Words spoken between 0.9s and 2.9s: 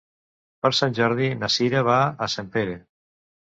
Jordi na Sira va a Sempere.